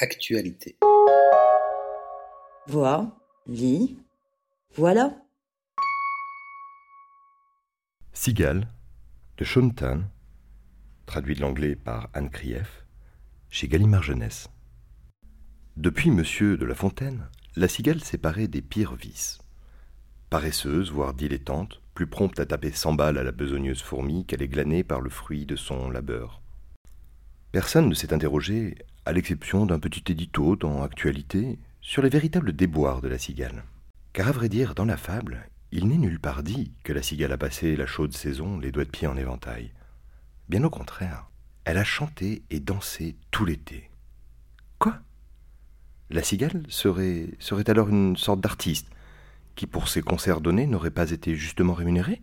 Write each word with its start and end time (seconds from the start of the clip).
Actualité. 0.00 0.76
Vois, 2.66 3.16
lis, 3.46 3.96
voilà. 4.74 5.14
Cigale, 8.12 8.66
de 9.36 9.44
Sean 9.44 9.70
traduit 11.06 11.36
de 11.36 11.42
l'anglais 11.42 11.76
par 11.76 12.08
Anne 12.12 12.28
Krief, 12.28 12.84
chez 13.50 13.68
Gallimard 13.68 14.02
Jeunesse. 14.02 14.48
Depuis 15.76 16.10
Monsieur 16.10 16.56
de 16.56 16.64
La 16.64 16.74
Fontaine, 16.74 17.28
la 17.54 17.68
cigale 17.68 18.02
s'est 18.02 18.18
parée 18.18 18.48
des 18.48 18.62
pires 18.62 18.96
vices. 18.96 19.38
Paresseuse, 20.28 20.90
voire 20.90 21.14
dilettante, 21.14 21.80
plus 21.94 22.08
prompte 22.08 22.40
à 22.40 22.46
taper 22.46 22.72
cent 22.72 22.94
balles 22.94 23.18
à 23.18 23.22
la 23.22 23.30
besogneuse 23.30 23.82
fourmi 23.82 24.26
qu'elle 24.26 24.42
est 24.42 24.48
glanée 24.48 24.82
par 24.82 25.00
le 25.00 25.10
fruit 25.10 25.46
de 25.46 25.54
son 25.54 25.88
labeur. 25.88 26.42
Personne 27.54 27.88
ne 27.88 27.94
s'est 27.94 28.12
interrogé, 28.12 28.74
à 29.04 29.12
l'exception 29.12 29.64
d'un 29.64 29.78
petit 29.78 30.02
édito 30.10 30.56
dans 30.56 30.82
Actualité, 30.82 31.56
sur 31.80 32.02
les 32.02 32.08
véritables 32.08 32.52
déboires 32.52 33.00
de 33.00 33.06
la 33.06 33.16
cigale. 33.16 33.62
Car 34.12 34.26
à 34.26 34.32
vrai 34.32 34.48
dire, 34.48 34.74
dans 34.74 34.84
la 34.84 34.96
fable, 34.96 35.48
il 35.70 35.86
n'est 35.86 35.96
nulle 35.96 36.18
part 36.18 36.42
dit 36.42 36.72
que 36.82 36.92
la 36.92 37.00
cigale 37.00 37.30
a 37.30 37.38
passé 37.38 37.76
la 37.76 37.86
chaude 37.86 38.12
saison 38.12 38.58
les 38.58 38.72
doigts 38.72 38.84
de 38.84 38.90
pied 38.90 39.06
en 39.06 39.16
éventail. 39.16 39.70
Bien 40.48 40.64
au 40.64 40.68
contraire, 40.68 41.30
elle 41.64 41.78
a 41.78 41.84
chanté 41.84 42.42
et 42.50 42.58
dansé 42.58 43.14
tout 43.30 43.44
l'été. 43.44 43.88
Quoi? 44.80 44.98
La 46.10 46.24
cigale 46.24 46.64
serait, 46.66 47.28
alors 47.68 47.88
une 47.88 48.16
sorte 48.16 48.40
d'artiste, 48.40 48.88
qui 49.54 49.68
pour 49.68 49.86
ses 49.86 50.02
concerts 50.02 50.40
donnés 50.40 50.66
n'aurait 50.66 50.90
pas 50.90 51.12
été 51.12 51.36
justement 51.36 51.74
rémunérée? 51.74 52.20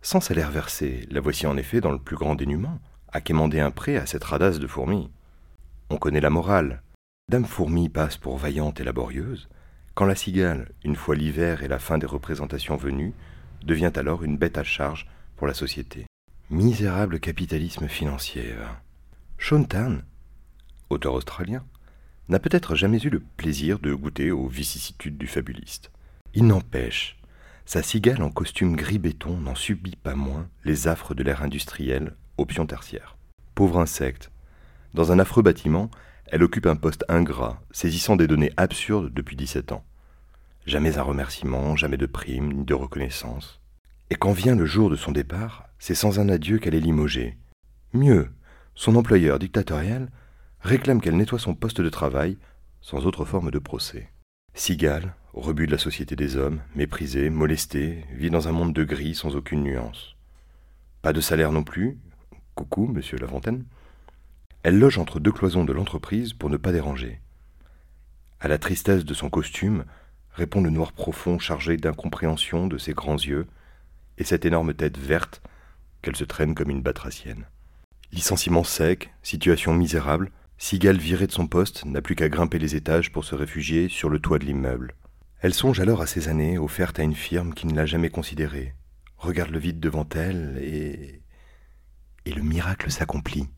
Sans 0.00 0.20
salaire 0.20 0.50
versé, 0.50 1.06
la 1.08 1.20
voici 1.20 1.46
en 1.46 1.56
effet 1.56 1.80
dans 1.80 1.92
le 1.92 2.00
plus 2.00 2.16
grand 2.16 2.34
dénuement, 2.34 2.80
à 3.12 3.20
quémander 3.20 3.60
un 3.60 3.70
prêt 3.70 3.96
à 3.96 4.06
cette 4.06 4.24
radasse 4.24 4.58
de 4.58 4.66
fourmis. 4.66 5.10
On 5.90 5.96
connaît 5.96 6.20
la 6.20 6.30
morale. 6.30 6.82
Dame 7.28 7.44
Fourmi 7.44 7.88
passe 7.88 8.16
pour 8.16 8.36
vaillante 8.36 8.80
et 8.80 8.84
laborieuse, 8.84 9.48
quand 9.94 10.06
la 10.06 10.14
cigale, 10.14 10.70
une 10.84 10.96
fois 10.96 11.14
l'hiver 11.14 11.62
et 11.62 11.68
la 11.68 11.78
fin 11.78 11.98
des 11.98 12.06
représentations 12.06 12.76
venues, 12.76 13.12
devient 13.64 13.92
alors 13.96 14.24
une 14.24 14.38
bête 14.38 14.58
à 14.58 14.64
charge 14.64 15.06
pour 15.36 15.46
la 15.46 15.54
société. 15.54 16.06
Misérable 16.50 17.20
capitalisme 17.20 17.88
financier. 17.88 18.54
Sean 19.38 19.66
auteur 20.90 21.14
australien, 21.14 21.64
n'a 22.28 22.38
peut-être 22.38 22.74
jamais 22.74 23.00
eu 23.02 23.10
le 23.10 23.20
plaisir 23.20 23.78
de 23.78 23.92
goûter 23.92 24.30
aux 24.30 24.46
vicissitudes 24.46 25.18
du 25.18 25.26
fabuliste. 25.26 25.90
Il 26.34 26.46
n'empêche, 26.46 27.18
sa 27.66 27.82
cigale 27.82 28.22
en 28.22 28.30
costume 28.30 28.76
gris 28.76 28.98
béton 28.98 29.36
n'en 29.36 29.54
subit 29.54 29.96
pas 29.96 30.14
moins 30.14 30.48
les 30.64 30.88
affres 30.88 31.14
de 31.14 31.22
l'ère 31.22 31.42
industrielle, 31.42 32.14
option 32.38 32.66
tertiaire. 32.66 33.16
Pauvre 33.54 33.78
insecte, 33.78 34.30
dans 34.94 35.10
un 35.12 35.18
affreux 35.18 35.42
bâtiment, 35.42 35.90
elle 36.26 36.42
occupe 36.42 36.66
un 36.66 36.76
poste 36.76 37.04
ingrat, 37.08 37.60
saisissant 37.70 38.16
des 38.16 38.26
données 38.26 38.52
absurdes 38.56 39.12
depuis 39.12 39.36
17 39.36 39.72
ans. 39.72 39.84
Jamais 40.66 40.98
un 40.98 41.02
remerciement, 41.02 41.76
jamais 41.76 41.96
de 41.96 42.06
prime, 42.06 42.52
ni 42.52 42.64
de 42.64 42.74
reconnaissance. 42.74 43.60
Et 44.10 44.14
quand 44.14 44.32
vient 44.32 44.54
le 44.54 44.66
jour 44.66 44.90
de 44.90 44.96
son 44.96 45.12
départ, 45.12 45.68
c'est 45.78 45.94
sans 45.94 46.20
un 46.20 46.28
adieu 46.28 46.58
qu'elle 46.58 46.74
est 46.74 46.80
limogée. 46.80 47.38
Mieux, 47.92 48.30
son 48.74 48.96
employeur 48.96 49.38
dictatorial 49.38 50.08
réclame 50.60 51.00
qu'elle 51.00 51.16
nettoie 51.16 51.38
son 51.38 51.54
poste 51.54 51.80
de 51.80 51.88
travail 51.88 52.38
sans 52.80 53.06
autre 53.06 53.24
forme 53.24 53.50
de 53.50 53.58
procès. 53.58 54.08
Cigale, 54.54 55.14
rebut 55.32 55.66
de 55.66 55.72
la 55.72 55.78
société 55.78 56.16
des 56.16 56.36
hommes, 56.36 56.60
méprisé, 56.74 57.30
molesté, 57.30 58.04
vit 58.12 58.30
dans 58.30 58.48
un 58.48 58.52
monde 58.52 58.74
de 58.74 58.84
gris 58.84 59.14
sans 59.14 59.34
aucune 59.34 59.62
nuance. 59.62 60.16
Pas 61.00 61.12
de 61.12 61.20
salaire 61.20 61.52
non 61.52 61.64
plus. 61.64 61.98
Coucou, 62.54 62.86
monsieur 62.86 63.16
Lafontaine. 63.18 63.64
Elle 64.62 64.78
loge 64.78 64.98
entre 64.98 65.20
deux 65.20 65.32
cloisons 65.32 65.64
de 65.64 65.72
l'entreprise 65.72 66.34
pour 66.34 66.50
ne 66.50 66.56
pas 66.56 66.72
déranger. 66.72 67.20
À 68.40 68.48
la 68.48 68.58
tristesse 68.58 69.04
de 69.04 69.14
son 69.14 69.30
costume 69.30 69.84
répond 70.32 70.60
le 70.60 70.70
noir 70.70 70.92
profond 70.92 71.38
chargé 71.38 71.76
d'incompréhension 71.76 72.66
de 72.66 72.78
ses 72.78 72.92
grands 72.92 73.16
yeux 73.16 73.46
et 74.18 74.24
cette 74.24 74.44
énorme 74.44 74.74
tête 74.74 74.98
verte 74.98 75.42
qu'elle 76.02 76.16
se 76.16 76.24
traîne 76.24 76.54
comme 76.54 76.70
une 76.70 76.82
batracienne. 76.82 77.46
Licenciement 78.12 78.64
sec, 78.64 79.12
situation 79.22 79.72
misérable, 79.74 80.30
Cigale 80.58 80.98
virée 80.98 81.26
de 81.26 81.32
son 81.32 81.48
poste 81.48 81.84
n'a 81.86 82.02
plus 82.02 82.14
qu'à 82.14 82.28
grimper 82.28 82.58
les 82.58 82.76
étages 82.76 83.10
pour 83.10 83.24
se 83.24 83.34
réfugier 83.34 83.88
sur 83.88 84.08
le 84.10 84.20
toit 84.20 84.38
de 84.38 84.44
l'immeuble. 84.44 84.94
Elle 85.40 85.54
songe 85.54 85.80
alors 85.80 86.02
à 86.02 86.06
ces 86.06 86.28
années 86.28 86.58
offertes 86.58 87.00
à 87.00 87.02
une 87.02 87.16
firme 87.16 87.52
qui 87.52 87.66
ne 87.66 87.74
l'a 87.74 87.86
jamais 87.86 88.10
considérée, 88.10 88.74
regarde 89.16 89.50
le 89.50 89.58
vide 89.58 89.80
devant 89.80 90.08
elle 90.14 90.58
et... 90.62 91.21
Et 92.26 92.32
le 92.32 92.42
miracle 92.42 92.90
s'accomplit. 92.90 93.48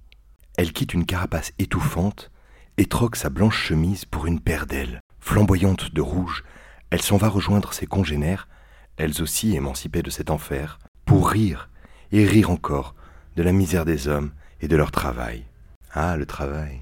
Elle 0.57 0.73
quitte 0.73 0.95
une 0.95 1.07
carapace 1.07 1.53
étouffante 1.59 2.31
et 2.77 2.87
troque 2.87 3.17
sa 3.17 3.31
blanche 3.31 3.59
chemise 3.59 4.05
pour 4.05 4.27
une 4.27 4.41
paire 4.41 4.67
d'ailes. 4.67 5.01
Flamboyante 5.21 5.93
de 5.93 6.01
rouge, 6.01 6.45
elle 6.91 7.03
s'en 7.03 7.17
va 7.17 7.29
rejoindre 7.29 7.73
ses 7.73 7.87
congénères, 7.87 8.49
elles 8.97 9.23
aussi 9.23 9.55
émancipées 9.55 10.03
de 10.03 10.11
cet 10.11 10.31
enfer, 10.31 10.79
pour 11.05 11.29
rire 11.29 11.71
et 12.13 12.27
rire 12.27 12.51
encore 12.51 12.95
de 13.37 13.43
la 13.43 13.53
misère 13.53 13.85
des 13.85 14.09
hommes 14.09 14.33
et 14.61 14.69
de 14.69 14.77
leur 14.77 14.91
travail. 14.91 15.45
Ah, 15.93 16.17
le 16.17 16.27
travail 16.27 16.81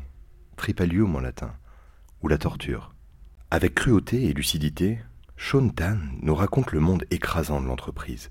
tripalium 0.62 1.16
en 1.16 1.20
latin, 1.20 1.53
ou 2.22 2.28
la 2.28 2.38
torture. 2.38 2.94
Avec 3.50 3.75
cruauté 3.75 4.26
et 4.26 4.32
lucidité, 4.32 5.00
Sean 5.37 5.70
Tan 5.70 5.99
nous 6.20 6.37
raconte 6.37 6.70
le 6.70 6.78
monde 6.78 7.04
écrasant 7.10 7.60
de 7.60 7.66
l'entreprise, 7.66 8.31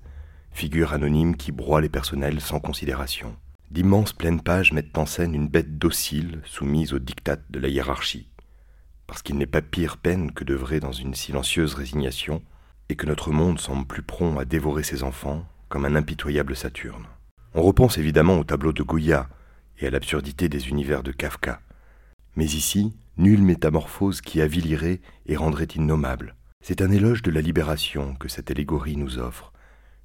figure 0.52 0.92
anonyme 0.92 1.36
qui 1.36 1.52
broie 1.52 1.80
les 1.80 1.88
personnels 1.88 2.40
sans 2.40 2.60
considération. 2.60 3.36
D'immenses 3.70 4.12
pleines 4.12 4.42
pages 4.42 4.72
mettent 4.72 4.98
en 4.98 5.06
scène 5.06 5.34
une 5.34 5.48
bête 5.48 5.78
docile 5.78 6.40
soumise 6.44 6.92
aux 6.92 6.98
dictats 6.98 7.38
de 7.50 7.58
la 7.58 7.68
hiérarchie, 7.68 8.28
parce 9.06 9.22
qu'il 9.22 9.36
n'est 9.36 9.46
pas 9.46 9.62
pire 9.62 9.96
peine 9.96 10.32
que 10.32 10.44
d'œuvrer 10.44 10.80
dans 10.80 10.92
une 10.92 11.14
silencieuse 11.14 11.74
résignation, 11.74 12.42
et 12.88 12.96
que 12.96 13.06
notre 13.06 13.30
monde 13.30 13.58
semble 13.58 13.86
plus 13.86 14.02
prompt 14.02 14.38
à 14.38 14.44
dévorer 14.44 14.82
ses 14.82 15.02
enfants 15.02 15.46
comme 15.68 15.86
un 15.86 15.96
impitoyable 15.96 16.54
Saturne. 16.54 17.06
On 17.54 17.62
repense 17.62 17.96
évidemment 17.96 18.38
au 18.38 18.44
tableau 18.44 18.72
de 18.72 18.82
Goya 18.82 19.28
et 19.78 19.86
à 19.86 19.90
l'absurdité 19.90 20.48
des 20.48 20.68
univers 20.68 21.02
de 21.02 21.12
Kafka, 21.12 21.60
mais 22.36 22.44
ici, 22.44 22.94
nulle 23.16 23.42
métamorphose 23.42 24.20
qui 24.20 24.40
avilirait 24.40 25.00
et 25.26 25.36
rendrait 25.36 25.68
innommable. 25.76 26.34
C'est 26.60 26.82
un 26.82 26.90
éloge 26.90 27.22
de 27.22 27.30
la 27.30 27.40
libération 27.40 28.14
que 28.14 28.28
cette 28.28 28.50
allégorie 28.50 28.96
nous 28.96 29.18
offre, 29.18 29.51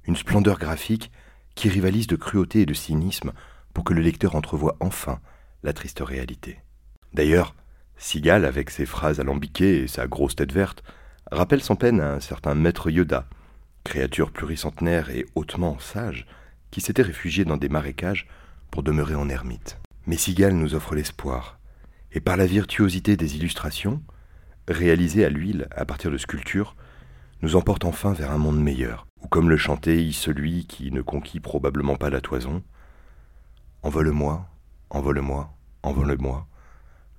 une 0.08 0.16
splendeur 0.16 0.58
graphique 0.58 1.12
qui 1.54 1.68
rivalise 1.68 2.06
de 2.06 2.16
cruauté 2.16 2.62
et 2.62 2.66
de 2.66 2.72
cynisme 2.72 3.32
pour 3.74 3.84
que 3.84 3.92
le 3.92 4.00
lecteur 4.00 4.34
entrevoie 4.34 4.76
enfin 4.80 5.20
la 5.62 5.74
triste 5.74 6.00
réalité. 6.00 6.60
D'ailleurs, 7.12 7.54
Sigal, 7.98 8.46
avec 8.46 8.70
ses 8.70 8.86
phrases 8.86 9.20
alambiquées 9.20 9.82
et 9.82 9.86
sa 9.86 10.06
grosse 10.06 10.34
tête 10.34 10.52
verte, 10.52 10.82
rappelle 11.30 11.62
sans 11.62 11.76
peine 11.76 12.00
un 12.00 12.20
certain 12.20 12.54
maître 12.54 12.90
Yoda, 12.90 13.28
créature 13.84 14.30
pluricentenaire 14.30 15.10
et 15.10 15.26
hautement 15.34 15.78
sage, 15.78 16.26
qui 16.70 16.80
s'était 16.80 17.02
réfugié 17.02 17.44
dans 17.44 17.58
des 17.58 17.68
marécages 17.68 18.26
pour 18.70 18.82
demeurer 18.82 19.14
en 19.14 19.28
ermite. 19.28 19.78
Mais 20.06 20.16
Sigal 20.16 20.54
nous 20.54 20.74
offre 20.74 20.94
l'espoir, 20.94 21.58
et 22.12 22.20
par 22.20 22.38
la 22.38 22.46
virtuosité 22.46 23.18
des 23.18 23.36
illustrations, 23.36 24.02
réalisées 24.68 25.26
à 25.26 25.28
l'huile 25.28 25.68
à 25.70 25.84
partir 25.84 26.10
de 26.10 26.18
sculptures, 26.18 26.76
nous 27.42 27.56
emporte 27.56 27.84
enfin 27.84 28.14
vers 28.14 28.30
un 28.30 28.38
monde 28.38 28.62
meilleur, 28.62 29.07
où 29.22 29.28
comme 29.28 29.50
le 29.50 29.56
chantait 29.56 30.10
celui 30.12 30.66
qui 30.66 30.90
ne 30.92 31.02
conquit 31.02 31.40
probablement 31.40 31.96
pas 31.96 32.10
la 32.10 32.20
toison, 32.20 32.62
Envole-moi, 33.84 34.44
envole-moi, 34.90 35.50
envole-moi, 35.84 36.46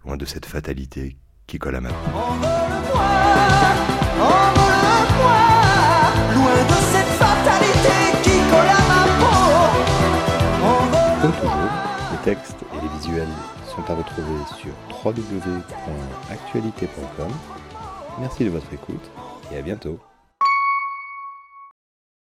loin 0.03 0.17
de 0.17 0.25
cette 0.25 0.45
fatalité 0.45 1.15
qui 1.47 1.57
colle 1.57 1.75
à 1.75 1.79
ma 1.81 1.87
peau. 1.87 1.95
Envole-moi, 2.13 3.05
envole-moi, 4.19 5.37
loin 6.35 6.65
de 6.67 6.73
cette 6.91 7.13
fatalité 7.17 7.95
qui 8.23 8.35
colle 8.51 8.67
à 8.67 8.81
ma 8.89 9.03
peau. 9.19 9.37
Comme 11.21 11.31
toujours, 11.31 11.71
les 12.11 12.17
textes 12.25 12.61
et 12.73 12.77
les 12.81 12.89
visuels 12.97 13.33
sont 13.73 13.85
à 13.89 13.95
retrouver 13.95 14.43
sur 14.57 14.73
www.actualité.com. 15.05 17.31
Merci 18.19 18.43
de 18.43 18.49
votre 18.49 18.73
écoute 18.73 19.09
et 19.53 19.57
à 19.57 19.61
bientôt. 19.61 19.97